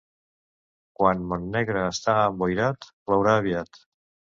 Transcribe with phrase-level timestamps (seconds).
[1.01, 3.85] Quan Montnegre està emboirat, plourà aviat.